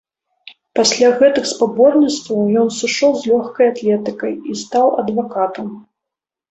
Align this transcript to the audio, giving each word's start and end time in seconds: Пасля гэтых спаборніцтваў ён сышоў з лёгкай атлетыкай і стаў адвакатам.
Пасля 0.79 1.09
гэтых 1.19 1.43
спаборніцтваў 1.51 2.41
ён 2.63 2.73
сышоў 2.79 3.11
з 3.21 3.33
лёгкай 3.33 3.65
атлетыкай 3.75 4.33
і 4.35 4.51
стаў 4.65 4.87
адвакатам. 5.05 5.67